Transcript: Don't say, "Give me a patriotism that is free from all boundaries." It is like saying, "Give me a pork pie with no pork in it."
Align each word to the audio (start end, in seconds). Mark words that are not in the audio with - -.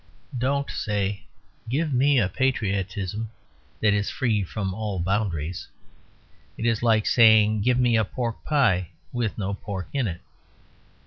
Don't 0.35 0.67
say, 0.71 1.27
"Give 1.69 1.93
me 1.93 2.17
a 2.17 2.27
patriotism 2.27 3.29
that 3.81 3.93
is 3.93 4.09
free 4.09 4.43
from 4.43 4.73
all 4.73 4.97
boundaries." 4.99 5.67
It 6.57 6.65
is 6.65 6.81
like 6.81 7.05
saying, 7.05 7.61
"Give 7.61 7.77
me 7.77 7.95
a 7.97 8.03
pork 8.03 8.43
pie 8.43 8.89
with 9.13 9.37
no 9.37 9.53
pork 9.53 9.89
in 9.93 10.07
it." 10.07 10.21